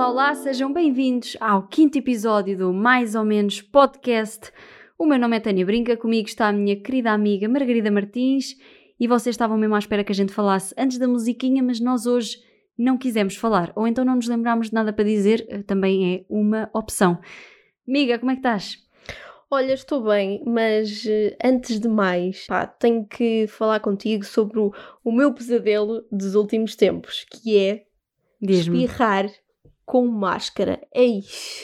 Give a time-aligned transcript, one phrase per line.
[0.00, 4.50] Olá, olá, sejam bem-vindos ao quinto episódio do Mais ou Menos Podcast.
[4.98, 8.56] O meu nome é Tânia Brinca, comigo está a minha querida amiga Margarida Martins
[8.98, 12.06] e vocês estavam mesmo à espera que a gente falasse antes da musiquinha, mas nós
[12.06, 12.38] hoje
[12.80, 16.24] não quisemos falar, ou então não nos lembramos de nada para dizer, eh, também é
[16.28, 17.18] uma opção.
[17.86, 18.78] Amiga, como é que estás?
[19.50, 24.72] Olha, estou bem, mas eh, antes de mais, pá, tenho que falar contigo sobre o,
[25.04, 27.84] o meu pesadelo dos últimos tempos, que é
[28.40, 29.30] espirrar
[29.84, 30.80] com máscara.
[30.94, 31.20] Ei!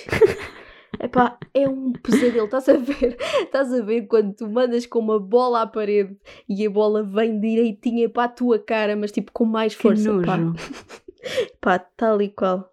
[1.00, 3.16] Epá, é um pesadelo, estás a ver?
[3.42, 6.16] Estás a ver quando tu mandas com uma bola à parede
[6.48, 10.10] e a bola vem direitinha para a tua cara, mas tipo com mais Que força.
[10.24, 10.56] Pá, nojo.
[11.60, 12.72] pá tal e qual.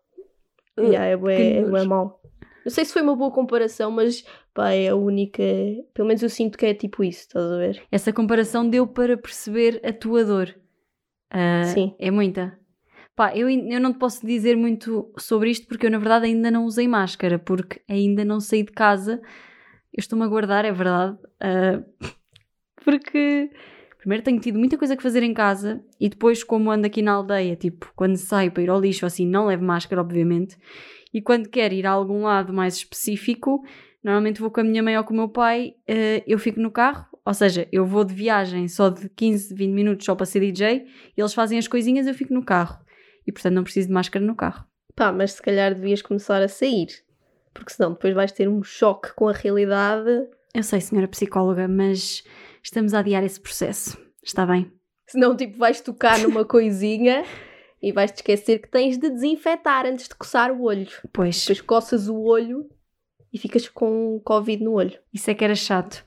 [0.77, 2.21] Uh, Yeah, é bué, é bué mau.
[2.65, 5.43] Não sei se foi uma boa comparação, mas pá, é a única.
[5.93, 7.83] Pelo menos eu sinto que é tipo isso, estás a ver?
[7.91, 10.55] Essa comparação deu para perceber a tua dor.
[11.29, 11.95] Ah, Sim.
[11.99, 12.57] É muita.
[13.15, 16.49] Pá, eu, eu não te posso dizer muito sobre isto porque eu, na verdade, ainda
[16.49, 19.21] não usei máscara, porque ainda não saí de casa.
[19.93, 21.17] Eu estou-me a guardar, é verdade.
[21.39, 21.83] ah,
[22.83, 23.51] porque,
[24.03, 27.13] primeiro, tenho tido muita coisa que fazer em casa e depois, como ando aqui na
[27.13, 30.57] aldeia, tipo, quando saio para ir ao lixo, assim, não levo máscara, obviamente.
[31.13, 33.63] E quando quero ir a algum lado mais específico,
[34.03, 36.69] normalmente vou com a minha mãe ou com o meu pai, eh, eu fico no
[36.69, 40.41] carro, ou seja, eu vou de viagem só de 15, 20 minutos só para ser
[40.41, 42.77] DJ, e eles fazem as coisinhas, eu fico no carro.
[43.25, 44.65] E portanto não preciso de máscara no carro.
[44.97, 46.87] Pá, mas se calhar devias começar a sair.
[47.53, 50.27] Porque senão depois vais ter um choque com a realidade.
[50.53, 52.21] Eu sei, senhora psicóloga, mas
[52.63, 53.97] estamos a adiar esse processo.
[54.23, 54.71] Está bem?
[55.07, 57.25] Senão, tipo, vais tocar numa coisinha
[57.81, 60.87] e vais te esquecer que tens de desinfetar antes de coçar o olho.
[61.11, 62.69] Pois, Depois coças o olho
[63.31, 64.97] e ficas com Covid no olho.
[65.13, 66.05] isso é que era chato.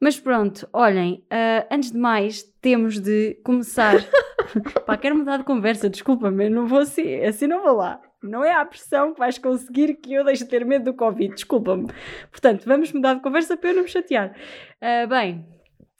[0.00, 3.94] Mas pronto, olhem, ah, antes de mais, temos de começar.
[4.84, 8.00] Pá, quero mudar de conversa, desculpa-me, eu não vou assim, assim não vou lá.
[8.20, 11.32] Não é a pressão que vais conseguir que eu deixe de ter medo do Covid,
[11.34, 11.86] desculpa-me.
[12.32, 14.34] Portanto, vamos mudar de conversa para eu não me chatear.
[14.80, 15.46] Ah, bem,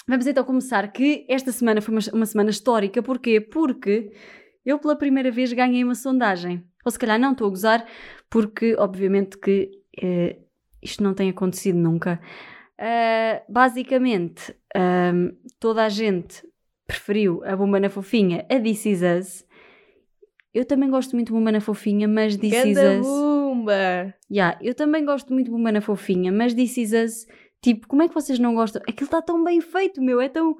[0.07, 3.41] vamos então começar que esta semana foi uma, uma semana histórica, porquê?
[3.41, 4.13] Porque
[4.65, 6.65] eu pela primeira vez ganhei uma sondagem.
[6.85, 7.87] Ou se calhar não estou a gozar,
[8.29, 9.71] porque obviamente que
[10.03, 10.39] eh,
[10.83, 12.21] isto não tem acontecido nunca.
[12.85, 15.29] Ah, basicamente, ahm,
[15.61, 16.43] toda a gente
[16.85, 19.47] preferiu a Bomba na Fofinha a This Is Us.
[20.53, 23.07] Eu também gosto muito de Bomba na Fofinha, mas This Is Ganda Us...
[23.07, 24.15] bumba!
[24.29, 27.27] Yeah, eu também gosto muito de Bomba na Fofinha, mas This Is Us...
[27.63, 28.83] Tipo, como é que vocês não gostam?
[28.83, 30.21] Aquilo está tão bem feito, meu.
[30.21, 30.57] É tão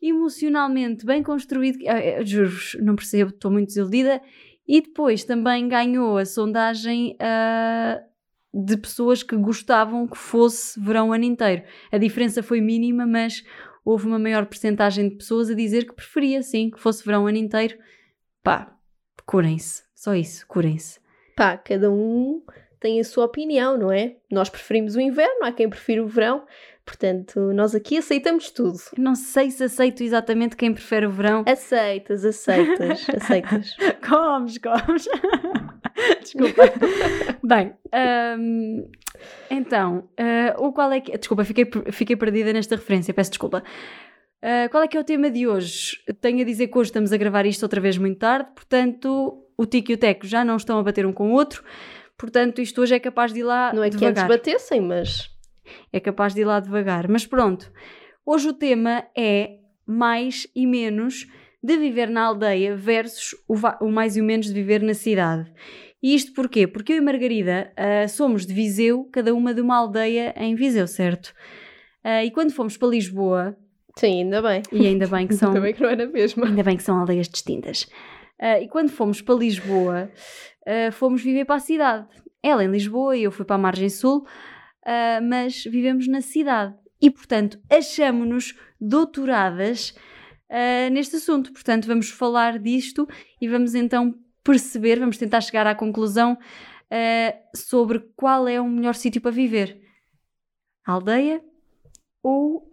[0.00, 1.78] emocionalmente bem construído.
[1.88, 4.20] ah, eu Juro-vos, não percebo, estou muito desiludida.
[4.66, 8.00] E depois também ganhou a sondagem ah,
[8.52, 11.62] de pessoas que gostavam que fosse verão o ano inteiro.
[11.90, 13.42] A diferença foi mínima, mas
[13.82, 17.26] houve uma maior percentagem de pessoas a dizer que preferia, sim, que fosse verão o
[17.26, 17.78] ano inteiro.
[18.42, 18.76] Pá,
[19.26, 19.82] curem-se.
[19.94, 21.00] Só isso, curem-se.
[21.34, 22.42] Pá, cada um
[22.80, 24.16] tem a sua opinião, não é?
[24.30, 26.44] Nós preferimos o inverno, há quem prefira o verão.
[26.84, 28.78] Portanto, nós aqui aceitamos tudo.
[28.96, 31.44] Eu Não sei se aceito exatamente quem prefere o verão.
[31.46, 33.76] Aceitas, aceitas, aceitas.
[34.08, 35.06] Comes, comes.
[36.22, 36.62] Desculpa.
[37.44, 37.74] Bem,
[38.38, 38.88] hum,
[39.50, 41.16] então, ah, o qual é que.
[41.18, 43.62] Desculpa, fiquei, fiquei perdida nesta referência, peço desculpa.
[44.40, 45.98] Ah, qual é que é o tema de hoje?
[46.20, 49.66] Tenho a dizer que hoje estamos a gravar isto outra vez muito tarde, portanto, o
[49.66, 51.62] Tico e o Teco já não estão a bater um com o outro,
[52.18, 54.28] portanto, isto hoje é capaz de ir lá Não é que antes devagar.
[54.28, 55.30] batessem, mas
[55.92, 57.08] é capaz de ir lá devagar.
[57.08, 57.70] Mas pronto,
[58.26, 59.56] hoje o tema é
[59.86, 61.26] mais e menos
[61.62, 65.50] de viver na aldeia versus o, o mais e o menos de viver na cidade.
[66.02, 66.66] E isto porquê?
[66.66, 70.86] Porque eu e Margarida ah, somos de Viseu, cada uma de uma aldeia em Viseu,
[70.86, 71.32] certo?
[72.04, 73.56] Ah, e quando fomos para Lisboa,
[73.96, 74.62] sim, ainda bem.
[74.70, 76.44] e ainda bem que são Ainda bem que não era mesmo.
[76.44, 77.88] Ainda bem que são aldeias distintas.
[78.40, 80.08] Ah, e quando fomos para Lisboa,
[80.68, 82.06] ah, fomos viver para a cidade.
[82.42, 84.26] Ela em Lisboa e eu fui para a Margem Sul,
[84.84, 86.74] ah, mas vivemos na cidade.
[87.00, 89.94] E, portanto, achamo-nos doutoradas
[90.50, 91.52] ah, neste assunto.
[91.52, 93.08] Portanto, vamos falar disto
[93.40, 94.14] e vamos então
[94.44, 96.38] perceber, vamos tentar chegar à conclusão
[97.54, 99.78] sobre qual é o melhor sítio para viver.
[100.86, 101.42] A aldeia
[102.22, 102.66] ou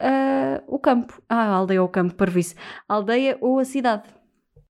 [0.68, 1.22] o campo?
[1.28, 2.56] Ah, a aldeia ou o campo, para isso.
[2.88, 4.04] A aldeia ou a cidade.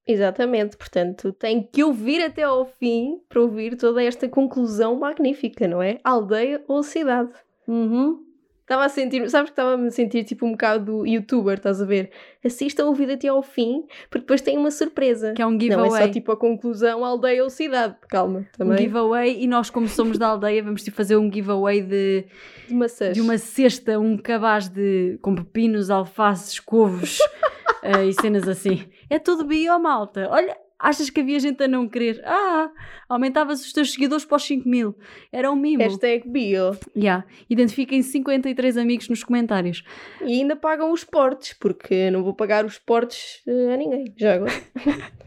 [0.07, 5.81] Exatamente, portanto, tem que ouvir até ao fim para ouvir toda esta conclusão magnífica, não
[5.81, 5.97] é?
[6.03, 7.31] Aldeia ou cidade.
[7.67, 8.21] Uhum.
[8.61, 12.09] Estava a sentir, sabes que estava-me a sentir tipo um bocado youtuber, estás a ver?
[12.43, 15.33] Assistam o vídeo até ao fim, porque depois tem uma surpresa.
[15.33, 16.01] Que é um Não, giveaway.
[16.01, 17.95] é só tipo a conclusão, aldeia ou cidade.
[18.09, 18.77] Calma, Um também.
[18.79, 22.25] giveaway e nós, como somos da aldeia, vamos tipo, fazer um giveaway de,
[22.67, 23.13] de maçãs.
[23.13, 27.19] de uma cesta, um cabaz de com pepinos, alfaces, couves
[27.83, 28.83] eh, e cenas assim.
[29.09, 30.27] É tudo bio, malta.
[30.29, 32.21] Olha, achas que havia gente a não querer?
[32.25, 32.69] Ah,
[33.07, 34.95] aumentava-se os teus seguidores para os 5 mil.
[35.31, 35.83] Era um mimo.
[35.83, 36.77] Hashtag bio.
[36.95, 37.25] Yeah.
[37.49, 39.83] Identifiquem 53 amigos nos comentários.
[40.21, 44.13] E ainda pagam os portes, porque não vou pagar os portes eh, a ninguém.
[44.17, 44.51] Já agora.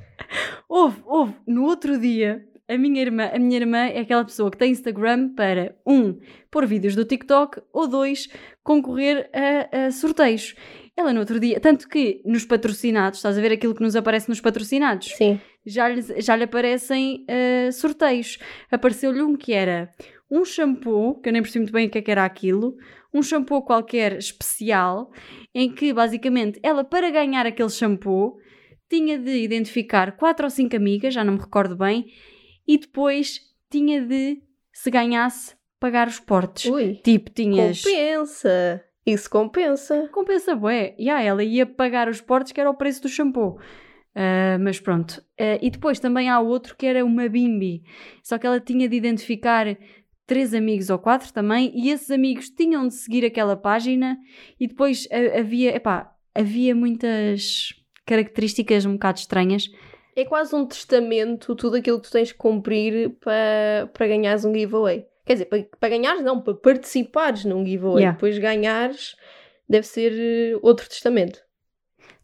[0.68, 4.58] Houve, houve, no outro dia, a minha irmã, a minha irmã é aquela pessoa que
[4.58, 6.18] tem Instagram para, um,
[6.50, 8.28] pôr vídeos do TikTok, ou dois,
[8.62, 10.54] concorrer a, a sorteios.
[10.98, 14.28] Ela no outro dia, tanto que nos patrocinados, estás a ver aquilo que nos aparece
[14.28, 15.06] nos patrocinados?
[15.14, 15.40] Sim.
[15.64, 18.36] Já lhe, já lhe aparecem eh, sorteios.
[18.68, 19.94] Apareceu-lhe um que era
[20.28, 22.74] um shampoo, que eu nem percebi muito bem o que é que era aquilo,
[23.14, 25.12] um shampoo qualquer especial,
[25.54, 28.36] em que basicamente ela, para ganhar aquele shampoo,
[28.90, 32.06] tinha de identificar quatro ou cinco amigas, já não me recordo bem,
[32.66, 33.38] e depois
[33.70, 34.42] tinha de,
[34.72, 36.68] se ganhasse, pagar os portes.
[36.68, 36.94] Ui.
[37.04, 37.84] Tipo, tinhas.
[37.84, 38.84] Compensa.
[39.08, 40.08] Isso compensa.
[40.12, 40.94] Compensa, bué.
[40.98, 43.58] E yeah, ela ia pagar os portes, que era o preço do shampoo.
[44.14, 45.22] Ah, mas pronto.
[45.38, 47.82] Ah, e depois também há outro que era uma bimbi.
[48.22, 49.78] Só que ela tinha de identificar
[50.26, 54.18] três amigos ou quatro também, e esses amigos tinham de seguir aquela página,
[54.60, 57.72] e depois havia, epá, havia muitas
[58.04, 59.70] características um bocado estranhas.
[60.14, 64.52] É quase um testamento tudo aquilo que tu tens que cumprir para, para ganhares um
[64.52, 65.06] giveaway.
[65.28, 68.04] Quer dizer, para, para ganhares não, para participares num giveaway.
[68.04, 68.16] Yeah.
[68.16, 69.14] Depois ganhares
[69.68, 71.38] deve ser eh, outro testamento.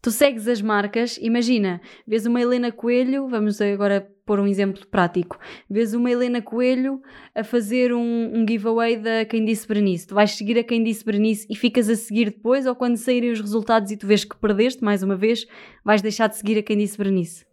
[0.01, 5.37] Tu segues as marcas, imagina, vês uma Helena Coelho, vamos agora pôr um exemplo prático,
[5.69, 6.99] vês uma Helena Coelho
[7.35, 10.07] a fazer um, um giveaway da Quem Disse Berenice.
[10.07, 13.29] Tu vais seguir a Quem Disse Berenice e ficas a seguir depois, ou quando saírem
[13.29, 15.45] os resultados e tu vês que perdeste, mais uma vez,
[15.83, 17.45] vais deixar de seguir a Quem Disse Berenice.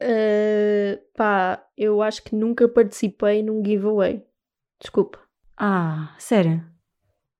[0.00, 4.22] Uh, pá, eu acho que nunca participei num giveaway.
[4.80, 5.18] Desculpa.
[5.56, 6.64] Ah, sério?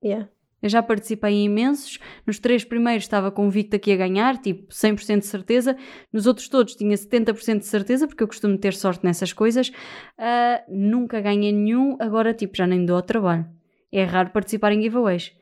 [0.02, 0.28] Yeah.
[0.60, 1.98] Eu já participei em imensos.
[2.26, 5.76] Nos três primeiros estava convicta que ia ganhar, tipo 100% de certeza.
[6.12, 9.70] Nos outros todos tinha 70% de certeza, porque eu costumo ter sorte nessas coisas.
[10.18, 13.46] Ah, nunca ganhei nenhum, agora tipo já nem dou ao trabalho.
[13.92, 15.32] É raro participar em giveaways.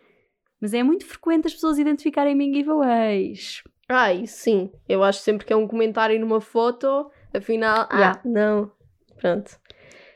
[0.60, 3.62] Mas é muito frequente as pessoas identificarem-me em giveaways.
[3.88, 4.70] Ah, isso sim.
[4.88, 8.20] Eu acho sempre que é um comentário numa foto, afinal, Yeah.
[8.24, 8.72] ah, não.
[9.16, 9.58] Pronto.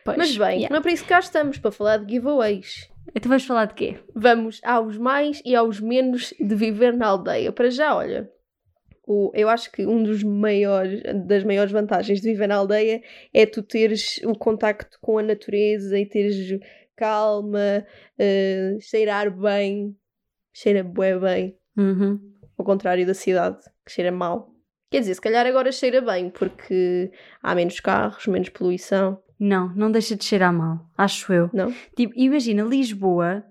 [0.05, 0.71] Pois, Mas bem, yeah.
[0.71, 2.91] não é para isso que cá estamos, para falar de giveaways.
[3.15, 3.99] Então vais falar de quê?
[4.15, 7.53] Vamos aos mais e aos menos de viver na aldeia.
[7.53, 8.31] Para já, olha,
[9.07, 13.03] o, eu acho que um dos maiores, das maiores vantagens de viver na aldeia
[13.33, 16.59] é tu teres o contacto com a natureza e teres
[16.97, 17.85] calma,
[18.19, 19.97] eh, cheirar bem,
[20.53, 22.21] cheira bué bem, Uhum.
[22.61, 24.51] Ao contrário da cidade, que cheira mal.
[24.91, 27.11] Quer dizer, se calhar agora cheira bem, porque
[27.43, 31.49] há menos carros, menos poluição, Não, não deixa de cheirar mal, acho eu.
[31.53, 31.73] não?
[31.97, 33.45] Tipo, imagina, Lisboa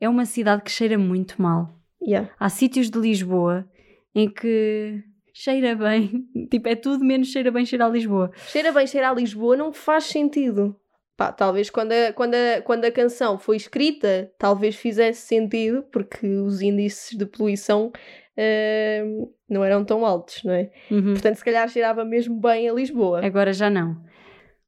[0.00, 1.78] é uma cidade que cheira muito mal.
[2.02, 2.30] Yeah.
[2.38, 3.68] Há sítios de Lisboa
[4.14, 5.02] em que
[5.34, 8.30] cheira bem, tipo, é tudo menos cheira bem cheirar a Lisboa.
[8.46, 10.74] Cheira bem, cheira a Lisboa não faz sentido.
[11.16, 16.26] Pá, talvez quando a, quando, a, quando a canção foi escrita, talvez fizesse sentido, porque
[16.28, 17.90] os índices de poluição
[18.38, 20.70] ahm, não eram tão altos, não é?
[20.90, 21.14] Uhum.
[21.14, 23.24] Portanto, se calhar cheirava mesmo bem a Lisboa.
[23.24, 24.00] Agora já não.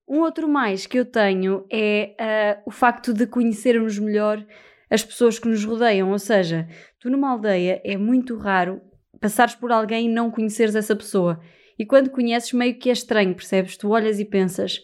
[0.09, 4.45] Um outro mais que eu tenho é ah, o facto de conhecermos melhor
[4.91, 6.11] as pessoas que nos rodeiam.
[6.11, 6.67] Ou seja,
[6.99, 8.81] tu numa aldeia é muito raro
[9.21, 11.41] passares por alguém e não conheceres essa pessoa.
[11.79, 13.77] E quando conheces, meio que é estranho, percebes?
[13.77, 14.81] Tu olhas e pensas: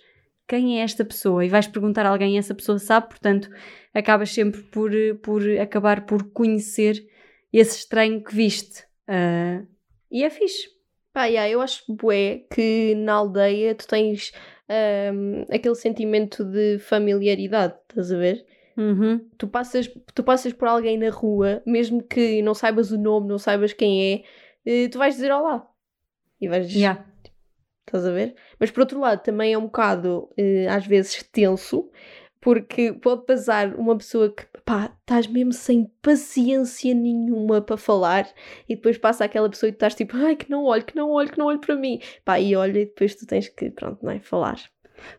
[0.47, 1.45] quem é esta pessoa?
[1.45, 3.51] E vais perguntar a alguém e essa pessoa sabe, portanto,
[3.93, 7.05] acabas sempre por, por acabar por conhecer
[7.53, 8.85] esse estranho que viste.
[9.09, 9.63] Ah,
[10.11, 10.69] e é fixe.
[11.13, 14.33] Pá, yeah, eu acho bué que na aldeia tu tens
[14.69, 18.45] ahm, aquele sentimento de familiaridade, estás a ver?
[18.77, 19.27] Uhum.
[19.39, 23.39] tu passas, tu passas por alguém na rua, mesmo que não saibas o nome, não
[23.39, 24.25] saibas quem é,
[24.67, 25.67] eh, tu vais dizer olá.
[26.39, 27.07] E vais, Yeah.
[27.87, 28.35] estás a ver?
[28.61, 31.91] Mas por outro lado, também é um bocado, eh, às vezes, tenso,
[32.47, 38.25] porque pode passar uma pessoa que, pá, estás mesmo sem paciência nenhuma para falar,
[38.69, 41.11] e depois passa aquela pessoa e tu estás tipo, ai, que não olhe, que não
[41.11, 41.99] olhe, que não olhe para mim.
[42.25, 44.21] Pá, e olha, e depois tu tens que, pronto, não é?
[44.21, 44.61] Falar.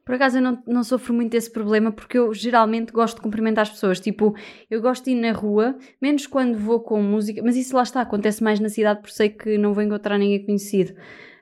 [0.06, 3.64] Por acaso eu não, não sofro muito desse problema porque eu geralmente gosto de cumprimentar
[3.64, 4.00] as pessoas.
[4.00, 4.34] Tipo,
[4.72, 8.00] eu gosto de ir na rua, menos quando vou com música, mas isso lá está,
[8.00, 10.94] acontece mais na cidade por sei que não vou encontrar ninguém conhecido.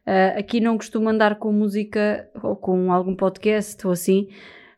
[0.03, 4.29] Ah, aqui não costumo andar com música ou com algum podcast ou assim.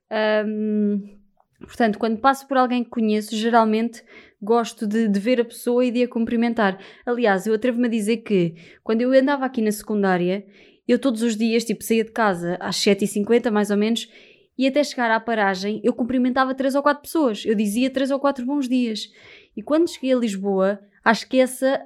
[0.09, 1.17] Ahm,
[1.59, 4.03] Portanto, quando passo por alguém que conheço, geralmente
[4.41, 6.79] gosto de, de ver a pessoa e de a cumprimentar.
[7.05, 10.45] Aliás, eu atrevo-me a dizer que quando eu andava aqui na secundária,
[10.87, 14.07] eu todos os dias, tipo, saía de casa às 7h50 mais ou menos,
[14.57, 17.43] e até chegar à paragem eu cumprimentava três ou quatro pessoas.
[17.45, 19.09] Eu dizia três ou quatro bons dias.
[19.55, 21.85] E quando cheguei a Lisboa, acho que essa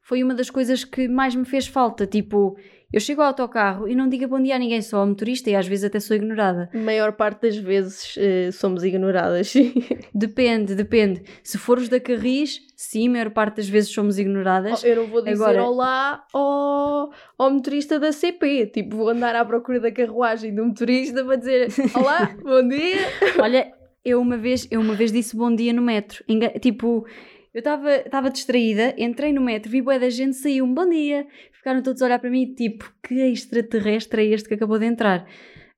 [0.00, 2.06] foi uma das coisas que mais me fez falta.
[2.06, 2.56] Tipo,
[2.92, 5.54] eu chego ao autocarro e não digo bom dia a ninguém, só ao motorista e
[5.54, 6.68] às vezes até sou ignorada.
[6.74, 9.54] A maior parte das vezes uh, somos ignoradas.
[10.14, 11.22] depende, depende.
[11.42, 14.82] Se fores da Carris, sim, a maior parte das vezes somos ignoradas.
[14.82, 15.64] Oh, eu não vou dizer Agora...
[15.64, 18.66] olá ao, ao motorista da CP.
[18.66, 22.98] Tipo, vou andar à procura da carruagem do motorista para dizer olá, bom dia.
[23.40, 23.72] Olha,
[24.04, 26.24] eu uma vez, eu uma vez disse bom dia no metro.
[26.28, 27.06] Enga tipo,
[27.54, 31.82] eu estava distraída, entrei no metro, vi boa da gente, saiu um bom dia, ficaram
[31.82, 35.26] todos a olhar para mim, tipo, que extraterrestre é este que acabou de entrar?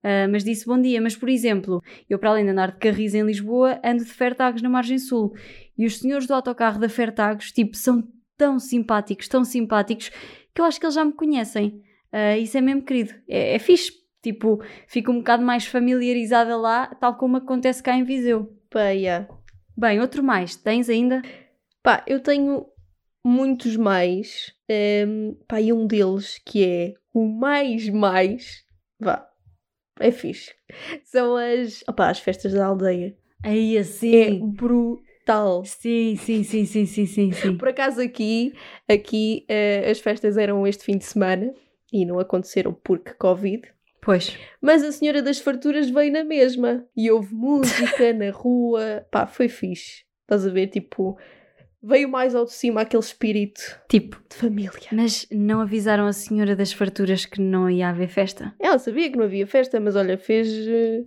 [0.04, 1.00] Uh, mas disse bom dia.
[1.00, 4.60] Mas, por exemplo, eu, para além de andar de carris em Lisboa, ando de Fertagos
[4.60, 5.32] na Margem Sul.
[5.78, 10.10] E os senhores do autocarro da Fertagos, tipo, são tão simpáticos, tão simpáticos,
[10.54, 11.82] que eu acho que eles já me conhecem.
[12.12, 13.14] Uh, isso é mesmo querido.
[13.26, 14.04] É, é fixe.
[14.22, 18.56] Tipo, fico um bocado mais familiarizada lá, tal como acontece cá em Viseu.
[18.70, 19.28] Peia.
[19.76, 20.56] Bem, outro mais.
[20.56, 21.20] Tens ainda?
[21.84, 22.64] Pá, eu tenho
[23.22, 24.54] muitos mais.
[25.06, 28.64] Um, pá, e um deles que é o mais mais.
[28.98, 29.28] Vá,
[30.00, 30.54] é fixe.
[31.04, 33.14] São as, opa, as festas da aldeia.
[33.42, 34.16] Aí assim.
[34.16, 35.62] É brutal.
[35.66, 37.58] Sim, sim, sim, sim, sim, sim, sim.
[37.58, 38.54] Por acaso aqui,
[38.88, 41.52] aqui uh, as festas eram este fim de semana
[41.92, 43.62] e não aconteceram porque Covid.
[44.00, 44.38] Pois.
[44.58, 49.06] Mas a Senhora das Farturas veio na mesma e houve música na rua.
[49.10, 50.04] Pá, foi fixe.
[50.22, 50.68] Estás a ver?
[50.68, 51.18] Tipo,
[51.84, 54.88] veio mais ao de cima aquele espírito tipo de família.
[54.90, 58.54] Mas não avisaram a senhora das farturas que não ia haver festa?
[58.58, 61.04] Ela sabia que não havia festa, mas olha, fez eh,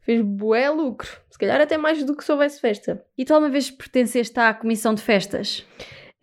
[0.00, 1.08] fez bué lucro.
[1.30, 3.04] Se calhar até mais do que se houvesse festa.
[3.18, 5.66] E tu alguma vez pertenceste à comissão de festas?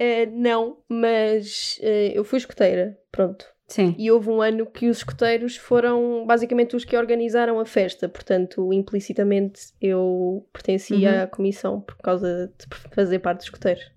[0.02, 3.46] Uh, não, mas uh, eu fui escoteira, pronto.
[3.68, 3.96] Sim.
[3.98, 8.72] E houve um ano que os escoteiros foram basicamente os que organizaram a festa, portanto,
[8.74, 11.24] implicitamente eu pertencia uhum.
[11.24, 13.93] à comissão por causa de fazer parte dos escoteiros.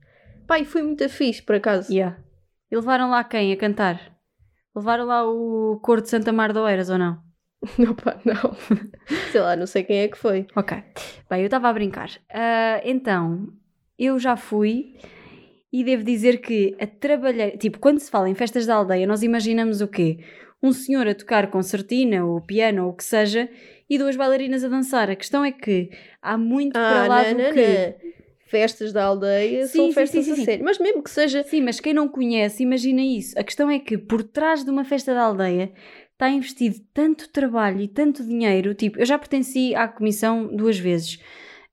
[0.46, 1.92] Pai, foi muito fixe, por acaso.
[1.92, 2.16] Yeah.
[2.70, 4.16] E levaram lá quem a cantar?
[4.74, 7.24] Levaram lá o cor de Santa Mar de Oeiras ou não?
[7.78, 8.54] Não, pá, não.
[9.32, 10.46] sei lá, não sei quem é que foi.
[10.54, 10.76] Ok.
[11.28, 12.10] Bem, eu estava a brincar.
[12.30, 13.48] Uh, então,
[13.98, 14.94] eu já fui
[15.72, 17.52] e devo dizer que a trabalhar.
[17.52, 20.18] Tipo, quando se fala em festas da aldeia, nós imaginamos o quê?
[20.62, 23.48] Um senhor a tocar concertina ou piano ou o que seja
[23.88, 25.10] e duas bailarinas a dançar.
[25.10, 25.90] A questão é que
[26.22, 27.66] há muito ah, para lá não, do não, que.
[27.66, 28.15] Não
[28.46, 30.64] festas da aldeia sim, são festas sim, sim, a sério.
[30.64, 31.42] Mas mesmo que seja.
[31.44, 33.38] Sim, mas quem não conhece, imagina isso.
[33.38, 35.72] A questão é que por trás de uma festa da aldeia
[36.12, 38.74] está investido tanto trabalho e tanto dinheiro.
[38.74, 41.16] Tipo, eu já pertenci à comissão duas vezes.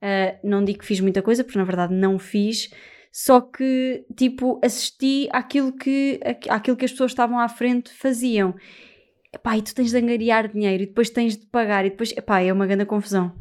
[0.02, 2.70] Uh, não digo que fiz muita coisa, porque na verdade não fiz.
[3.12, 8.56] Só que, tipo, assisti àquilo que, àquilo que as pessoas estavam à frente faziam.
[9.32, 12.42] Epá, e tu tens de angariar dinheiro e depois tens de pagar e depois, epá,
[12.42, 13.32] é uma grande confusão.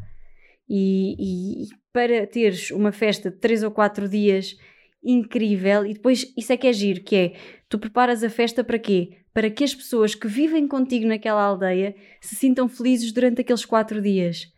[0.74, 4.56] E, e, para teres uma festa de 3 ou 4 dias
[5.04, 7.32] incrível e depois isso é que é giro, que é
[7.68, 9.18] tu preparas a festa para quê?
[9.34, 14.00] Para que as pessoas que vivem contigo naquela aldeia se sintam felizes durante aqueles 4
[14.00, 14.50] dias.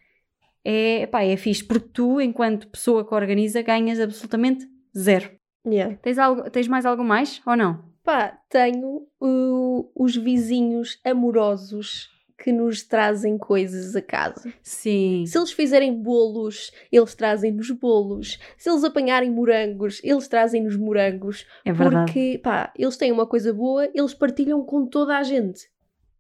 [0.65, 4.65] É, pá, é fixe, porque tu, enquanto pessoa que organiza, ganhas absolutamente
[4.97, 5.31] zero.
[5.67, 5.97] Yeah.
[5.97, 7.93] Tens, algo, tens mais algo mais ou não?
[8.05, 14.53] Pá, tenho uh, os vizinhos amorosos que nos trazem coisas a casa.
[14.63, 15.25] Sim.
[15.27, 18.39] Se eles fizerem bolos, eles trazem-nos bolos.
[18.57, 21.47] Se eles apanharem morangos, eles trazem-nos morangos.
[21.65, 22.13] É verdade.
[22.13, 25.71] Porque, pá, eles têm uma coisa boa, eles partilham com toda a gente.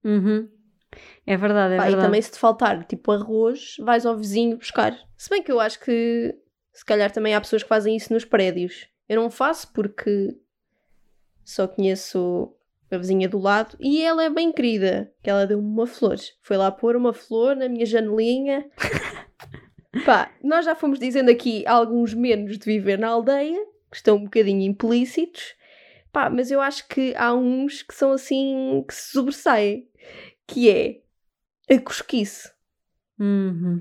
[0.05, 0.49] Uhum.
[1.27, 2.03] É verdade, é pá, verdade.
[2.03, 4.97] E também se te faltar, tipo, arroz, vais ao vizinho buscar.
[5.17, 6.35] Se bem que eu acho que,
[6.73, 8.89] se calhar também há pessoas que fazem isso nos prédios.
[9.09, 10.37] Eu não faço porque
[11.45, 12.55] só conheço
[12.91, 16.17] a vizinha do lado, e ela é bem querida, que ela deu-me uma flor.
[16.43, 18.69] Foi lá pôr uma flor na minha janelinha.
[20.05, 24.25] Pá, nós já fomos dizendo aqui alguns menos de viver na aldeia, que estão um
[24.25, 25.55] bocadinho implícitos.
[26.13, 29.89] Pá, mas eu acho que há uns que são assim, que se sobressaem,
[30.47, 31.01] que é
[31.73, 32.51] a cosquice.
[33.19, 33.81] Uhum.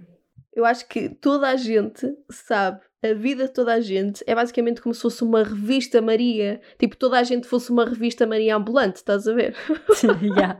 [0.53, 4.81] Eu acho que toda a gente sabe a vida de toda a gente é basicamente
[4.81, 6.61] como se fosse uma revista Maria.
[6.79, 9.55] Tipo, toda a gente fosse uma revista Maria ambulante, estás a ver?
[10.21, 10.57] yeah.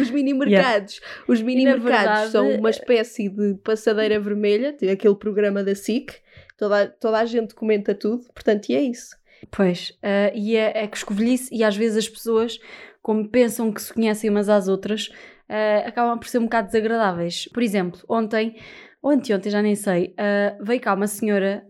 [0.00, 0.96] Os mini-mercados.
[0.96, 1.24] Yeah.
[1.28, 2.30] Os mini-mercados verdade...
[2.30, 6.12] são uma espécie de passadeira vermelha, aquele programa da SIC.
[6.56, 9.16] Toda, toda a gente comenta tudo, portanto, e é isso.
[9.50, 12.58] Pois, uh, e é, é que escovilhice, e às vezes as pessoas,
[13.02, 15.08] como pensam que se conhecem umas às outras,
[15.48, 17.48] uh, acabam por ser um bocado desagradáveis.
[17.52, 18.56] Por exemplo, ontem
[19.04, 21.62] ou anteontem, já nem sei, ah, veio cá uma senhora,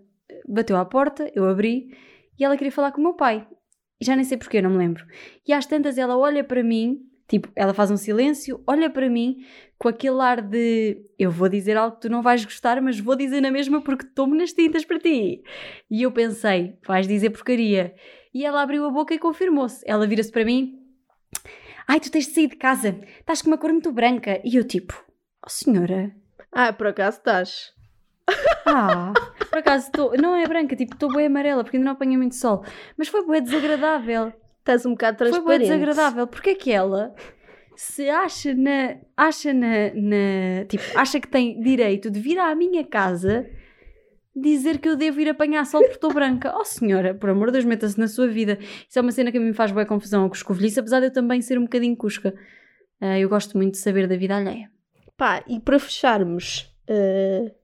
[0.49, 1.95] bateu à porta, eu abri,
[2.39, 3.47] e ela queria falar com o meu pai.
[4.01, 5.05] Já nem sei porquê, não me lembro.
[5.47, 9.45] E às tantas ela olha para mim, tipo, ela faz um silêncio, olha para mim
[9.79, 13.17] com aquele ar de eu vou dizer algo que tu não vais gostar, mas vou
[13.17, 15.43] dizer na mesma porque tomo nas tintas para ti.
[15.91, 17.95] E eu pensei, vais dizer porcaria.
[18.33, 19.83] E ela abriu a boca e confirmou-se.
[19.87, 20.79] Ela vira-se para mim,
[21.87, 24.41] ai, tu tens de sair de casa, estás com uma cor muito branca.
[24.45, 25.05] E eu tipo,
[25.45, 26.13] oh senhora,
[26.51, 27.73] Ah, por acaso estás.
[28.67, 29.13] ah,
[29.55, 32.35] por acaso estou, não é branca, tipo, estou bem amarela porque ainda não apanhei muito
[32.35, 32.65] sol.
[32.97, 34.33] Mas foi bem desagradável.
[34.59, 35.63] Estás um bocado Foi bem transparente.
[35.63, 36.27] desagradável.
[36.27, 37.15] Porque é que ela
[37.77, 38.97] se acha na.
[39.17, 40.65] acha na, na.
[40.69, 43.49] tipo, acha que tem direito de vir à minha casa
[44.35, 46.53] dizer que eu devo ir apanhar sol porque estou branca.
[46.59, 48.59] Oh senhora, por amor de Deus, meta-se na sua vida.
[48.61, 50.99] Isso é uma cena que a mim me faz boa confusão com os covilhice, apesar
[50.99, 52.35] de eu também ser um bocadinho cusca.
[53.01, 54.69] Ah, eu gosto muito de saber da vida alheia.
[55.17, 57.55] Pá, e para fecharmos eh,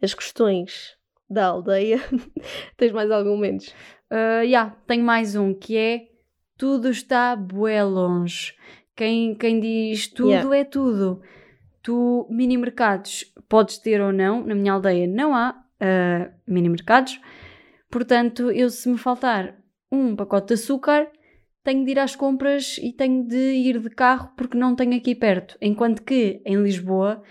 [0.00, 0.96] as questões
[1.28, 2.00] da aldeia,
[2.76, 3.68] tens mais algum menos?
[4.10, 6.08] Uh, yeah, tenho mais um que é
[6.56, 8.54] tudo está bué longe.
[8.96, 10.56] Quem, quem diz tudo Yeah.
[10.56, 11.20] é tudo.
[11.82, 14.44] Tu, mini mercados, podes ter ou não.
[14.44, 15.50] Na minha aldeia não há
[15.80, 17.20] uh, mini mercados.
[17.90, 19.56] Portanto, eu se me faltar
[19.90, 21.08] um pacote de açúcar,
[21.62, 25.14] tenho de ir às compras e tenho de ir de carro porque não tenho aqui
[25.14, 25.56] perto.
[25.60, 27.22] Enquanto que em Lisboa,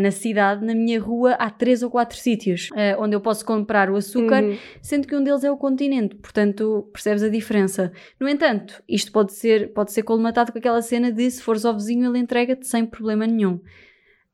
[0.00, 3.90] na cidade, na minha rua, há três ou quatro sítios uh, onde eu posso comprar
[3.90, 4.56] o açúcar Uhum.
[4.80, 7.92] sendo que um deles é o continente, portanto percebes a diferença.
[8.18, 11.74] No entanto, isto pode ser, pode ser colmatado com aquela cena de se fores ao
[11.74, 13.60] vizinho ele entrega-te sem problema nenhum.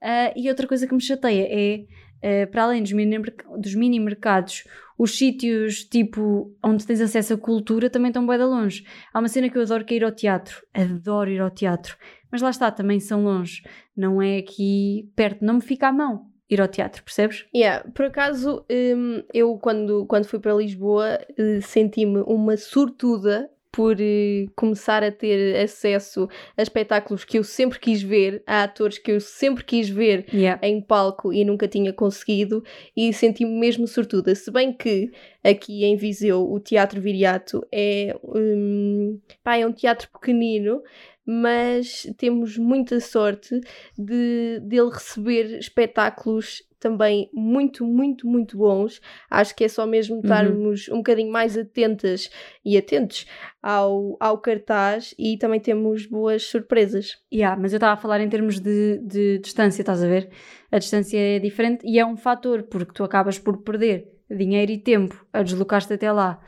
[0.00, 1.84] Ah, e outra coisa que me chateia é,
[2.22, 3.18] ah, para além dos mini,
[3.58, 4.64] dos mini mercados,
[5.00, 8.84] os sítios tipo onde tens acesso à cultura também estão bem de longe.
[9.14, 11.96] Há uma cena que eu adoro que é ir ao teatro, adoro ir ao teatro,
[12.30, 13.62] mas lá está, também são longe,
[13.96, 17.46] não é aqui perto, não me fica à mão ir ao teatro, percebes?
[17.54, 23.96] Yeah, por acaso, hum, eu quando, quando fui para Lisboa eh, senti-me uma sortuda por
[24.00, 29.12] eh, começar a ter acesso a espetáculos que eu sempre quis ver, a atores que
[29.12, 30.64] eu sempre quis ver Yeah.
[30.66, 32.64] em palco e nunca tinha conseguido
[32.96, 34.34] e senti-me mesmo sortuda.
[34.34, 35.10] Se bem que
[35.44, 40.82] aqui em Viseu o Teatro Viriato é, hum, pá, é um teatro pequenino,
[41.24, 43.60] mas temos muita sorte
[43.96, 49.00] de dele receber espetáculos também muito, muito, muito bons.
[49.30, 52.30] Acho que é só mesmo estarmos um bocadinho mais atentas
[52.64, 53.26] e atentos
[53.62, 57.18] ao, ao cartaz e também temos boas surpresas.
[57.32, 60.30] Yeah, mas eu estava a falar em termos de, de distância, estás a ver?
[60.72, 64.78] A distância é diferente e é um fator, porque tu acabas por perder dinheiro e
[64.78, 66.40] tempo a deslocar-te até lá.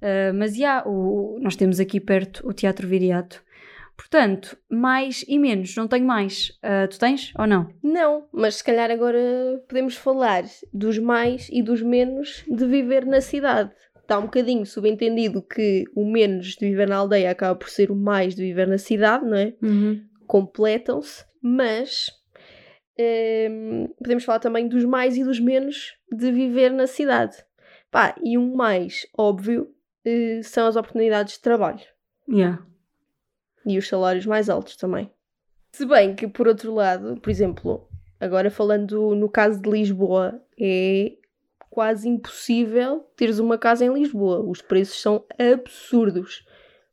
[0.00, 3.42] Ah, mas yeah, o, nós temos aqui perto o Teatro Viriato.
[3.96, 6.52] Portanto, mais e menos, não tenho mais.
[6.62, 7.68] Ah, tu tens ou não?
[7.82, 9.18] Não, mas se calhar agora
[9.68, 13.72] podemos falar dos mais e dos menos de viver na cidade.
[13.96, 17.96] Está um bocadinho subentendido que o menos de viver na aldeia acaba por ser o
[17.96, 19.54] mais de viver na cidade, não é?
[20.26, 22.06] Completam-se, mas
[23.50, 27.36] hum, podemos falar também dos mais e dos menos de viver na cidade.
[27.90, 29.68] Pá, e um mais óbvio
[30.04, 31.80] eh, são as oportunidades de trabalho
[32.28, 32.58] Yeah.
[33.66, 35.10] E os salários mais altos também.
[35.72, 37.88] Se bem que, por outro lado, por exemplo,
[38.20, 41.12] agora falando no caso de Lisboa, é
[41.68, 44.40] quase impossível teres uma casa em Lisboa.
[44.40, 46.46] Os preços são absurdos.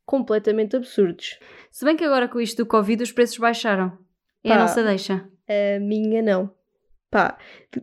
[0.06, 1.40] Completamente absurdos.
[1.72, 3.98] Se bem que agora com isto do Covid os preços baixaram.
[4.44, 5.26] É a nossa deixa.
[5.48, 6.54] A minha não.
[7.10, 7.38] Pá,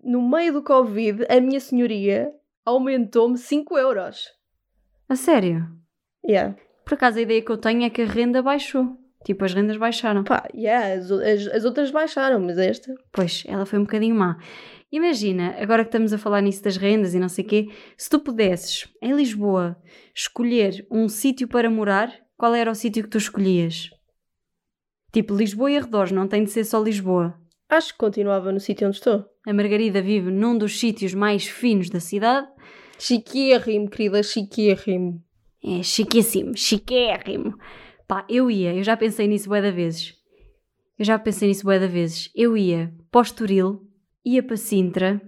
[0.04, 2.30] no meio do Covid, a minha senhoria
[2.62, 4.26] aumentou-me 5 euros.
[5.08, 5.66] A sério?
[6.22, 6.54] Yeah.
[6.90, 8.98] Por acaso a ideia que eu tenho é que a renda baixou.
[9.24, 10.24] Tipo, as rendas baixaram.
[10.24, 12.92] Pá, yeah, as, as, as outras baixaram, mas esta.
[13.12, 14.38] Pois, ela foi um bocadinho má.
[14.90, 18.10] Imagina, agora que estamos a falar nisso das rendas e não sei o quê, se
[18.10, 19.80] tu pudesses, em Lisboa,
[20.12, 23.88] escolher um sítio para morar, qual era o sítio que tu escolhias?
[25.12, 27.38] Tipo, Lisboa e arredores, não tem de ser só Lisboa.
[27.68, 29.26] Acho que continuava no sítio onde estou.
[29.46, 32.48] A Margarida vive num dos sítios mais finos da cidade.
[32.98, 35.22] Chiquérrimo, querida, chiquérrimo.
[35.62, 37.58] É chiquíssimo, chiquérrimo.
[38.08, 40.14] Pá, eu ia, eu já pensei nisso bué de vezes.
[40.98, 42.30] Eu já pensei nisso bué de vezes.
[42.34, 43.88] Eu ia para o Estoril,
[44.24, 45.20] ia para Sintra,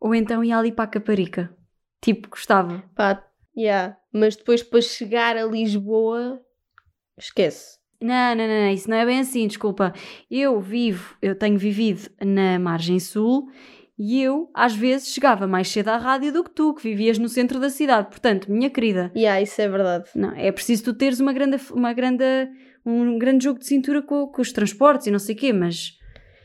[0.00, 1.54] ou então ia ali para a Caparica.
[2.00, 2.82] Tipo, gostava.
[2.94, 3.24] Pá,
[3.56, 3.96] yeah.
[4.12, 6.40] Mas depois para chegar a Lisboa,
[7.18, 7.78] esquece.
[8.00, 9.92] Não, não, não, não, isso não é bem assim, desculpa.
[10.30, 13.50] Eu vivo, eu tenho vivido na margem sul
[13.98, 17.28] e eu, às vezes, chegava mais cedo à rádio do que tu, que vivias no
[17.28, 18.08] centro da cidade.
[18.08, 20.08] Portanto, minha querida, Yeah, isso é verdade.
[20.14, 22.24] não, é preciso tu teres uma grande, uma grande,
[22.86, 25.98] um grande jogo de cintura com, com os transportes e não sei o quê, mas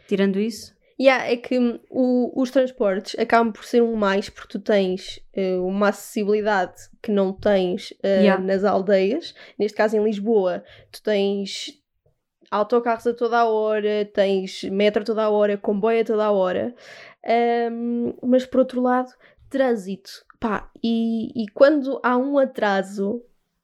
[0.08, 4.48] tirando isso, Yeah, é que hum, o- os transportes acabam por ser um mais porque
[4.48, 8.42] tu tens eh, uma acessibilidade que não tens eh, Yeah.
[8.44, 9.34] nas aldeias.
[9.58, 11.74] Neste caso, em Lisboa, tu tens
[12.52, 16.32] autocarros a toda a hora, tens metro a toda a hora, comboio a toda a
[16.32, 16.76] hora.
[18.22, 19.12] Mas por outro lado,
[19.50, 20.10] trânsito.
[20.40, 23.24] Pá, e, e quando há um atraso,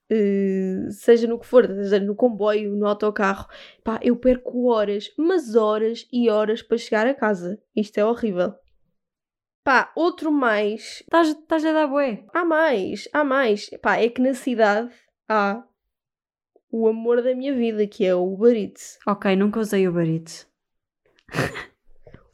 [0.10, 3.48] eh, seja no que for, seja no comboio, no autocarro,
[3.84, 7.62] pá, eu perco horas, mas horas e horas para chegar a casa.
[7.76, 8.56] Isto é horrível.
[9.63, 11.04] Pá, outro mais.
[11.12, 12.26] Estás a dar bué.
[12.34, 13.69] Há mais, há mais.
[13.82, 14.89] Pá, é que na cidade
[15.28, 15.63] há
[16.72, 18.98] o amor da minha vida, que é o Uber Eats.
[19.06, 20.48] Ok, nunca usei o Eats.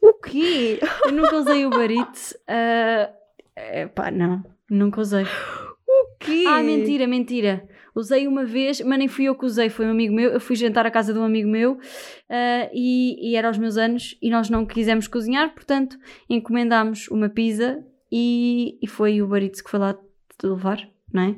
[0.05, 0.79] O quê?
[1.03, 2.37] Eu nunca usei o Eats.
[2.47, 3.11] ah,
[3.55, 4.43] é, pá, não.
[4.69, 5.23] Nunca usei.
[5.23, 6.43] O quê?
[6.47, 7.67] Ah, mentira, mentira.
[7.95, 10.29] Usei uma vez, mas nem fui eu que usei, foi um amigo meu.
[10.31, 11.79] Eu fui jantar à casa de um amigo meu
[12.29, 15.97] ah, e, e era aos meus anos e nós não quisemos cozinhar, portanto
[16.29, 21.35] encomendámos uma pizza e, e foi o Eats que foi lá te levar, não é?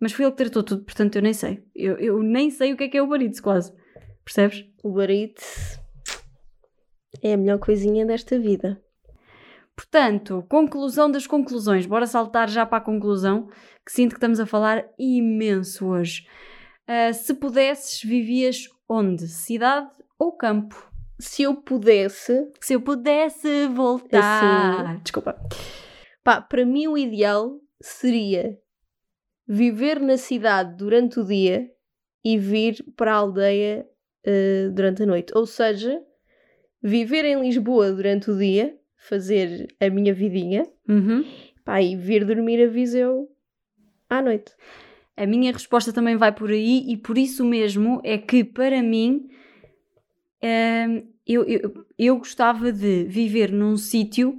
[0.00, 1.62] Mas foi ele que tratou tudo, portanto eu nem sei.
[1.74, 3.72] Eu, eu nem sei o que é que é o Eats, quase.
[4.24, 4.64] Percebes?
[4.82, 5.77] O Eats
[7.22, 8.80] é a melhor coisinha desta vida.
[9.74, 11.86] Portanto, conclusão das conclusões.
[11.86, 13.48] Bora saltar já para a conclusão,
[13.86, 16.26] que sinto que estamos a falar imenso hoje.
[16.86, 19.28] Ah, se pudesses, vivias onde?
[19.28, 20.90] Cidade ou campo?
[21.20, 25.00] Se eu pudesse, Se eu pudesse voltar.
[25.02, 25.38] Desculpa.
[26.24, 28.58] pá, para mim o ideal seria
[29.46, 31.68] viver na cidade durante o dia
[32.24, 33.86] e vir para a aldeia
[34.24, 35.32] eh, durante a noite.
[35.36, 36.00] Ou seja,
[36.82, 41.24] viver em Lisboa durante o dia, fazer a minha vidinha, Uhum.
[41.64, 43.28] pá, e vir dormir a Viseu
[44.08, 44.52] à noite.
[45.16, 49.28] A minha resposta também vai por aí e por isso mesmo é que para mim
[50.42, 54.38] hum, eu, eu, eu gostava de viver num sítio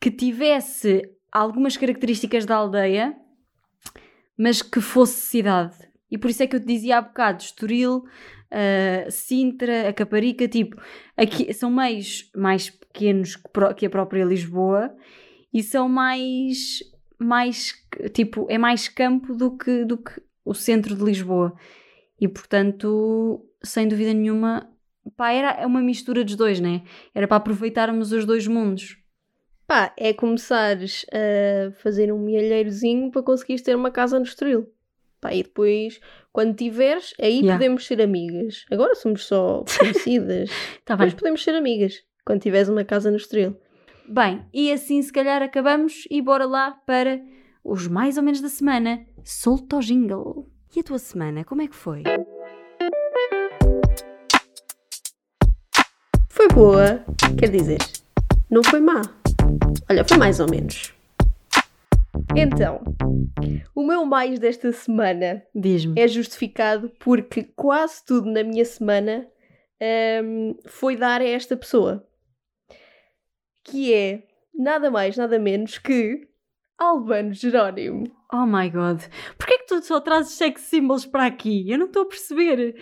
[0.00, 3.16] que tivesse algumas características da aldeia,
[4.38, 5.76] mas que fosse cidade.
[6.10, 8.04] E por isso é que eu te dizia há bocado, Estoril,
[8.50, 10.80] ah, Sintra, a Caparica, tipo,
[11.16, 13.36] aqui são meios mais pequenos
[13.76, 14.94] que a própria Lisboa
[15.52, 16.82] e são mais,
[17.18, 17.74] mais,
[18.12, 21.54] tipo, é mais campo do que, do que o centro de Lisboa.
[22.20, 24.70] E portanto, sem dúvida nenhuma,
[25.16, 26.82] pá, era uma mistura dos dois, né?
[27.14, 28.98] Era para aproveitarmos os dois mundos.
[29.66, 34.72] Pá, é começares a fazer um milheirozinho para conseguires ter uma casa no Estoril.
[35.20, 36.00] Pá, e depois,
[36.36, 37.54] quando tiveres, aí Yeah.
[37.54, 38.66] podemos ser amigas.
[38.70, 40.50] Agora somos só conhecidas.
[40.84, 41.06] Tá bem.
[41.06, 42.02] Depois podemos ser amigas.
[42.26, 43.56] Quando tiveres uma casa no Estoril.
[44.06, 47.18] Bem, e assim se calhar acabamos e bora lá para
[47.64, 49.00] os mais ou menos da semana.
[49.24, 50.46] Solta o jingle.
[50.76, 52.02] E a tua semana, como é que foi?
[56.28, 57.02] Foi boa,
[57.38, 57.78] quer dizer,
[58.50, 59.00] não foi má.
[59.88, 60.92] Olha, foi mais ou menos.
[62.36, 62.82] Então,
[63.74, 66.00] o meu mais desta semana Diz-me.
[66.00, 69.26] é justificado porque quase tudo na minha semana
[70.24, 72.06] hum, foi dar a esta pessoa.
[73.64, 74.22] Que é
[74.54, 76.28] nada mais, nada menos que
[76.78, 78.04] Albano Jerónimo.
[78.32, 79.00] Oh my god.
[79.36, 81.70] Porquê é que tu só trazes sex symbols para aqui?
[81.70, 82.76] Eu não estou a perceber.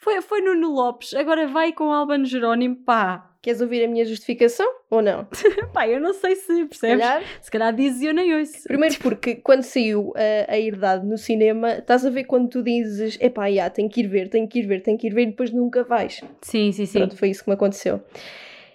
[0.00, 3.29] Foi, foi Nuno Lopes, agora vai com Albano Jerónimo, pá.
[3.42, 5.26] Queres ouvir a minha justificação ou não?
[5.72, 6.98] Pá, eu não sei se percebes.
[6.98, 7.22] calhar.
[7.40, 8.64] Se calhar dizes e eu nem ouço.
[8.64, 13.16] Primeiro porque quando saiu a, a Herdade no cinema, estás a ver quando tu dizes
[13.18, 15.26] epá, já, tenho que ir ver, tenho que ir ver, tenho que ir ver e
[15.26, 16.22] depois nunca vais.
[16.42, 16.98] Sim, sim, sim.
[16.98, 18.02] Pronto, foi isso que me aconteceu.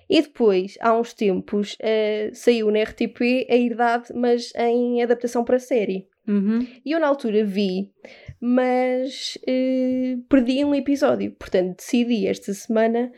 [0.10, 5.58] E depois, há uns tempos, eh, saiu na RTP a Herdade, mas em adaptação para
[5.60, 6.08] série.
[6.28, 6.65] Uhum.
[6.84, 7.91] E eu na altura vi,
[8.39, 11.32] mas eh, perdi um episódio.
[11.32, 13.12] Portanto, decidi esta semana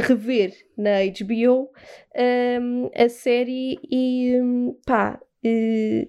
[0.00, 1.70] rever na HBO
[2.14, 6.08] ehm, a série e hum, pá, eh,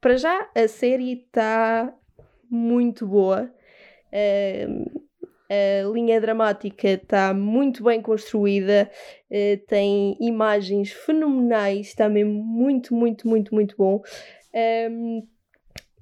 [0.00, 1.94] para já a série está
[2.50, 3.52] muito boa.
[4.12, 4.84] Ehm,
[5.50, 8.90] a linha dramática está muito bem construída,
[9.28, 14.00] eh, tem imagens fenomenais, está mesmo muito, muito, muito, muito bom.
[14.54, 15.22] Ehm,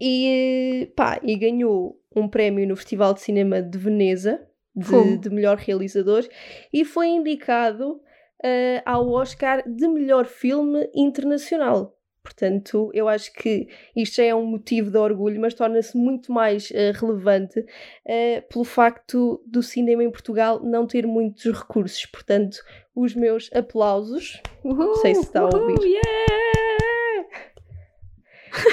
[0.01, 4.48] e, pá, e ganhou um prémio no Festival de Cinema de Veneza.
[4.79, 6.27] De, de melhor realizador
[6.73, 8.01] e foi indicado
[8.43, 11.99] eh, ao Oscar de melhor filme internacional.
[12.23, 16.71] Portanto, eu acho que isto já é um motivo de orgulho, mas torna-se muito mais
[16.73, 17.65] eh, relevante
[18.05, 22.05] eh, pelo facto do cinema em Portugal não ter muitos recursos.
[22.05, 22.59] Portanto,
[22.95, 24.43] os meus aplausos.
[24.63, 25.87] Uhul, sei se está a uhul, ouvir.
[25.87, 26.29] yeah!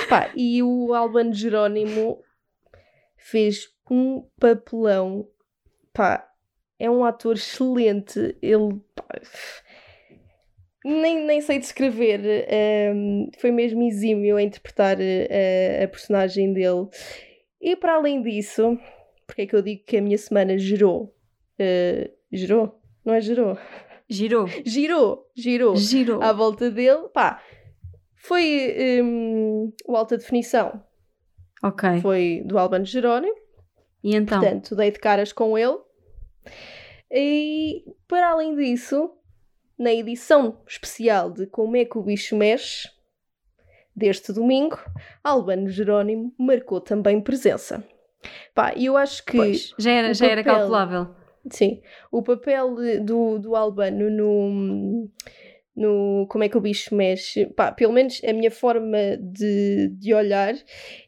[0.10, 2.22] Pá, e o Albano Jerónimo
[3.16, 5.28] fez um papelão.
[5.96, 6.28] Pá,
[6.78, 8.38] é um ator excelente.
[8.42, 8.80] Ele.
[8.94, 9.06] pá,
[10.84, 12.20] nem, nem sei descrever.
[12.48, 16.88] ehm, foi mesmo exímio a interpretar eh, a personagem dele.
[17.60, 18.78] E para além disso,
[19.26, 21.16] porque é que eu digo que a minha semana gerou?
[21.58, 22.80] Eh, gerou?
[23.04, 23.58] Não é gerou?
[24.08, 24.46] Girou.
[24.64, 26.22] Girou, girou Girou.
[26.22, 27.08] à volta dele.
[27.12, 27.42] Pá,
[28.16, 30.84] foi ehm, o Alta Definição.
[31.64, 32.02] Ok.
[32.02, 33.34] Foi do Albano Jerónimo.
[34.04, 34.40] E então?
[34.40, 35.78] Portanto, dei de caras com ele.
[37.12, 39.12] E para além disso,
[39.78, 42.90] na edição especial de Como é que o bicho mexe,
[43.96, 44.78] deste domingo,
[45.24, 47.84] Albano Jerónimo marcou também presença.
[48.54, 51.08] Pá, eu acho que Pois, já era, já era papel- calculável.
[51.50, 51.82] sim,
[52.12, 55.10] o papel do, do Albano no,
[55.76, 60.14] no Como é que o bicho mexe, pá, pelo menos a minha forma de, de
[60.14, 60.56] olhar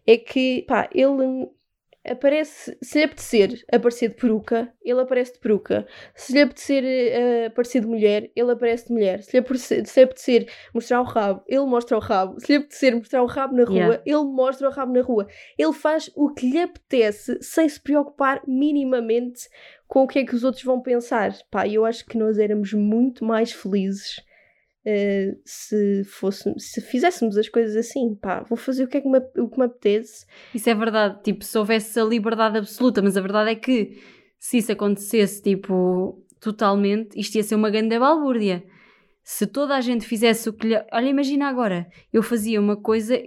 [0.06, 1.50] é que pá, ele
[2.10, 5.88] aparece, se lhe apetecer aparecer de peruca, ele aparece de peruca.
[6.16, 9.22] Se lhe apetecer eh, aparecer de mulher, ele aparece de mulher.
[9.24, 12.40] Se lhe, apetecer, se lhe apetecer mostrar o rabo, ele mostra o rabo.
[12.40, 14.02] Se lhe apetecer mostrar o rabo na rua, Yeah.
[14.06, 15.28] ele mostra o rabo na rua.
[15.58, 19.48] Ele faz o que lhe apetece sem se preocupar minimamente
[19.88, 21.34] com o que é que os outros vão pensar.
[21.50, 24.26] Pá, eu acho que nós éramos muito mais felizes
[24.90, 28.16] eh, se, fôssemos, se fizéssemos as coisas assim.
[28.16, 30.26] Pá, vou fazer o que é que me, o que me apetece.
[30.56, 31.22] Isso é verdade.
[31.24, 34.02] Tipo, se houvesse a liberdade absoluta, mas a verdade é que
[34.40, 38.64] se isso acontecesse, tipo, totalmente, isto ia ser uma grande balbúrdia.
[39.24, 40.76] Se toda a gente fizesse o que lhe...
[40.94, 43.22] Olha, imagina agora, eu fazia uma coisa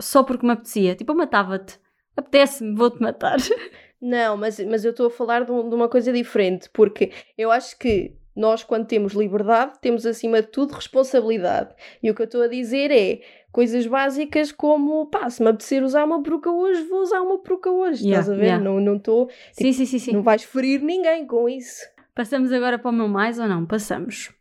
[0.00, 0.94] só porque me apetecia.
[0.94, 1.78] Tipo, eu matava-te.
[2.16, 3.36] Apetece-me, vou-te matar.
[4.00, 7.50] Não, mas, mas eu estou a falar de, um- de uma coisa diferente, porque eu
[7.50, 11.74] acho que nós, quando temos liberdade, temos acima de tudo responsabilidade.
[12.02, 13.20] E o que eu estou a dizer é
[13.52, 17.70] coisas básicas como, pá, se me apetecer usar uma peruca hoje, vou usar uma peruca
[17.70, 18.04] hoje.
[18.04, 18.46] Yeah, estás a ver?
[18.46, 18.64] yeah.
[18.64, 19.30] Não Não estou.
[19.52, 20.12] sim, sim, sim, sim.
[20.12, 21.80] Não vais ferir ninguém com isso.
[22.14, 23.64] Passamos agora para o meu mais ou não?
[23.64, 24.32] Passamos.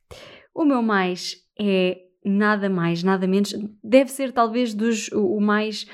[0.54, 3.54] O meu mais é nada mais, nada menos.
[3.84, 5.86] Deve ser talvez dos o, o mais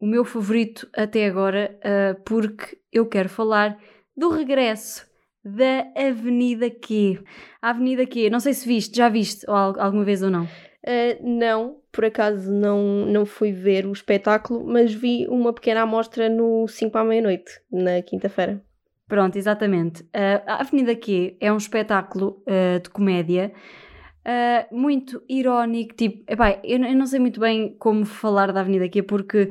[0.00, 3.78] o meu favorito até agora, ah, porque eu quero falar
[4.16, 5.06] do regresso
[5.44, 7.20] da Avenida Q.
[7.60, 10.48] A Avenida Q, não sei se viste, já viste ou al- alguma vez ou não.
[10.86, 16.28] Ah, não, por acaso não, não fui ver o espetáculo, mas vi uma pequena amostra
[16.28, 18.62] no 5 para a meia-noite, na quinta-feira.
[19.06, 20.04] Pronto, exatamente.
[20.14, 23.52] Ah, a Avenida Q é um espetáculo ah, de comédia
[24.72, 25.94] muito irónico.
[25.94, 29.50] Tipo, epá, eu, não- eu não sei muito bem como falar da Avenida Q porque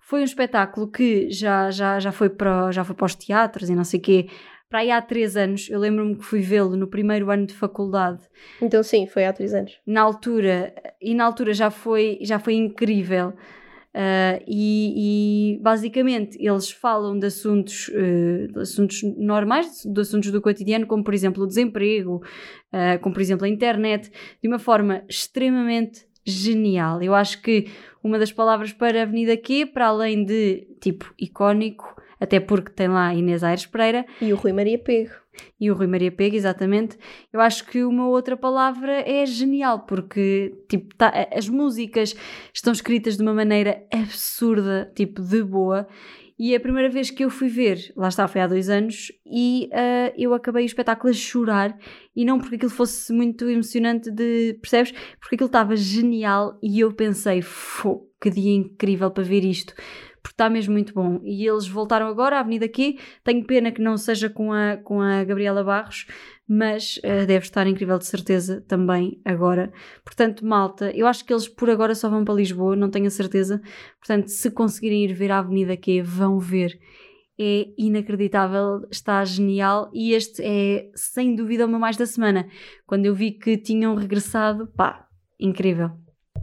[0.00, 3.74] foi um espetáculo que já, já, já, foi, para, já foi para os teatros e
[3.74, 4.28] não sei o quê.
[4.72, 8.22] Para aí há três anos, eu lembro-me que fui vê-lo no primeiro ano de faculdade.
[8.58, 9.78] Então, sim, foi há três anos.
[9.86, 13.34] na altura e na altura já foi já foi incrível.
[13.92, 20.40] Ah, e, e, basicamente eles falam de assuntos eh, de assuntos normais de assuntos do
[20.40, 22.22] cotidiano como por exemplo o desemprego
[22.72, 27.02] ah, como por exemplo a internet de uma forma extremamente genial.
[27.02, 27.66] Eu acho que
[28.02, 32.88] uma das palavras para a Avenida Q para além de tipo icónico até porque tem
[32.88, 35.10] lá Inês Aires Pereira E o Rui Maria Pego.
[35.60, 36.96] e o Rui Maria Pega, exatamente.
[37.32, 42.14] Eu acho que uma outra palavra é genial, porque tipo, tá- as músicas
[42.54, 45.86] estão escritas de uma maneira absurda, tipo, de boa.
[46.38, 49.68] E a primeira vez que eu fui ver, lá está, foi há dois anos, e
[49.72, 51.76] ah, eu acabei o espetáculo a chorar,
[52.16, 54.92] e não porque aquilo fosse muito emocionante de, percebes?
[55.20, 59.72] Porque aquilo estava genial e eu pensei, fô, que dia incrível para ver isto.
[60.22, 61.20] Porque está mesmo muito bom.
[61.24, 62.98] E eles voltaram agora à Avenida aqui.
[63.24, 66.06] Tenho pena que não seja com a, com a Gabriela Barros,
[66.48, 69.72] mas eh, deve estar incrível de certeza também agora.
[70.04, 73.10] Portanto, malta, eu acho que eles por agora só vão para Lisboa, não tenho a
[73.10, 73.60] certeza.
[73.98, 76.78] Portanto, se conseguirem ir ver a Avenida Q, vão ver.
[77.40, 82.46] É inacreditável, está genial e este é sem dúvida o meu mais da semana.
[82.86, 85.08] Quando eu vi que tinham regressado, pá,
[85.40, 86.01] incrível.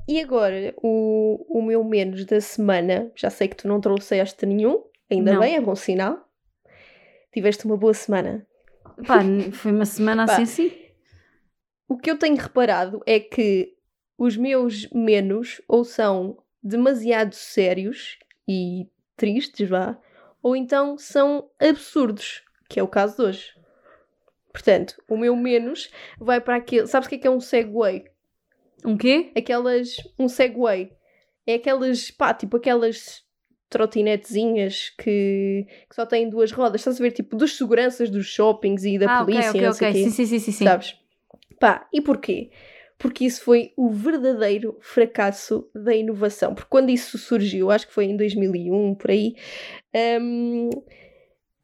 [0.10, 4.84] E agora, o, o meu menos da semana, já sei que tu não trouxeste nenhum,
[5.08, 5.40] ainda Não.
[5.40, 6.28] bem, é bom sinal.
[7.32, 8.44] Tiveste uma boa semana.
[9.06, 9.20] Pá,
[9.54, 10.72] foi uma semana assim assim.
[11.88, 13.76] O que eu tenho reparado é que
[14.18, 18.18] os meus menos ou são demasiado sérios
[18.48, 19.96] e tristes, vá,
[20.42, 23.54] ou então são absurdos, que é o caso de hoje.
[24.52, 26.88] Portanto, o meu menos vai para aquele.
[26.88, 28.06] Sabes o que é que é um segway?
[28.86, 29.32] Um quê?
[29.36, 29.96] aquelas.
[30.18, 30.92] um segway.
[31.46, 33.24] É aquelas, pá, tipo aquelas
[33.70, 36.82] trotinetezinhas que, que só têm duas rodas.
[36.82, 39.74] Estás a ver, tipo, dos seguranças dos shoppings e da ah, ok, polícia, ok, e
[39.74, 40.04] sei ok.
[40.04, 40.10] quê.
[40.10, 40.64] Sim, sim, sim, sim.
[40.64, 40.96] Sabes?
[41.60, 42.50] Pá, e porquê?
[42.98, 46.54] Porque isso foi o verdadeiro fracasso da inovação.
[46.54, 49.36] Porque quando isso surgiu, acho que foi em 2001, por aí,
[50.22, 50.70] hum,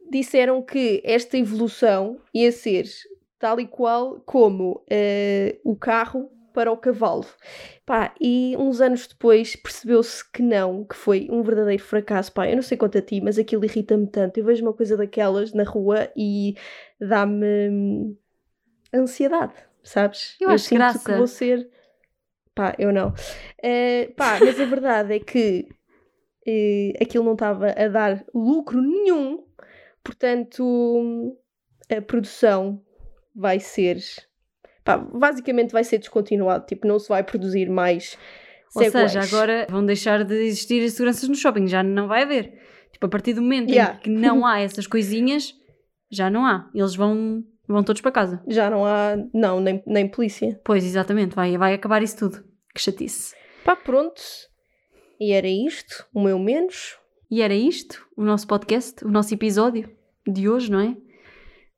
[0.10, 2.86] disseram que esta evolução ia ser
[3.38, 7.26] tal e qual como eh, o carro para o cavalo.
[7.86, 12.32] Pá, e uns anos depois percebeu-se que não, que foi um verdadeiro fracasso.
[12.32, 14.38] Pá, eu não sei quanto a ti, mas aquilo irrita-me tanto.
[14.38, 16.56] Eu vejo uma coisa daquelas na rua e
[17.00, 18.18] dá-me hum,
[18.94, 20.38] ansiedade, sabes?
[20.39, 21.00] Eu acho sinto graça.
[21.00, 21.70] que vou ser.
[22.56, 23.13] Pá, eu não.
[23.62, 25.68] Eh, pá, mas a verdade é que
[26.48, 29.46] eh, aquilo não estava a dar lucro nenhum,
[30.02, 31.36] portanto hum,
[31.89, 32.82] a produção
[33.36, 33.98] vai ser.
[34.86, 38.17] Pá, basicamente vai ser descontinuado, tipo, não se vai produzir mais.
[38.76, 39.12] Ou Segways.
[39.12, 42.54] seja, agora vão deixar de existir seguranças no shopping, já não vai haver.
[42.91, 43.95] Tipo, a partir do momento Yeah.
[43.95, 45.54] em que não há essas coisinhas,
[46.12, 46.69] já não há.
[46.74, 48.43] Eles vão, vão todos para casa.
[48.48, 50.60] Já não há, não, nem, nem polícia.
[50.63, 52.43] Pois, exatamente, vai, vai acabar isso tudo.
[52.74, 53.34] Que chatice.
[53.65, 54.21] Pá, pronto.
[55.19, 56.95] E era isto, o meu menos.
[57.32, 59.89] E era isto, o nosso podcast, o nosso episódio
[60.28, 60.95] de hoje, não é?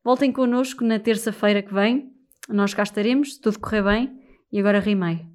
[0.04, 2.12] Voltem connosco na terça-feira que vem.
[2.48, 4.20] Nós cá estaremos, se tudo correr bem.
[4.52, 5.26] E agora rimei.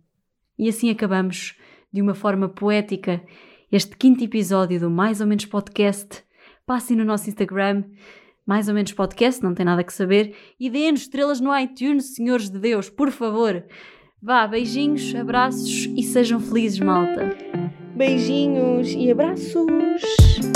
[0.59, 1.55] E assim acabamos,
[1.93, 3.23] de uma forma poética,
[3.71, 6.23] este quinto episódio do Mais ou Menos Podcast.
[6.67, 7.85] Passem no nosso Instagram,
[8.47, 10.35] Mais ou Menos Podcast, não tem nada que saber.
[10.59, 13.65] E deem-nos estrelas no iTunes, senhores de Deus, por favor.
[14.23, 17.37] Vá, beijinhos, abraços e sejam felizes, malta.
[17.97, 20.52] Beijinhos e abraços.